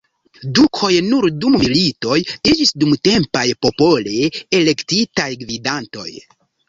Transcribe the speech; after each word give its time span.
Dukoj 0.59 0.87
nur 1.09 1.25
dum 1.43 1.57
militoj 1.63 2.17
iĝis 2.53 2.73
dumtempaj, 2.85 3.45
popole 3.67 4.33
elektitaj 4.61 5.29
gvidantoj. 5.45 6.09